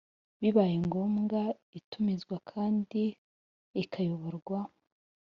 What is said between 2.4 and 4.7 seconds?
kandi ikayoborwa